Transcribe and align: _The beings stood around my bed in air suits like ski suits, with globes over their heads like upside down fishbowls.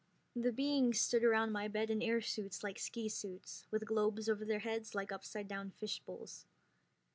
_The 0.43 0.51
beings 0.51 0.99
stood 0.99 1.23
around 1.23 1.51
my 1.51 1.67
bed 1.67 1.91
in 1.91 2.01
air 2.01 2.21
suits 2.21 2.63
like 2.63 2.79
ski 2.79 3.07
suits, 3.07 3.67
with 3.69 3.85
globes 3.85 4.27
over 4.27 4.43
their 4.43 4.57
heads 4.61 4.95
like 4.95 5.11
upside 5.11 5.47
down 5.47 5.69
fishbowls. 5.69 6.47